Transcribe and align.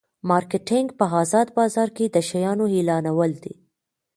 مارکیټینګ 0.29 0.87
په 0.97 1.05
ازاد 1.21 1.47
بازار 1.57 1.89
کې 1.97 2.05
د 2.09 2.17
شیانو 2.29 2.65
اعلانول 2.75 3.31
دي. 3.43 3.55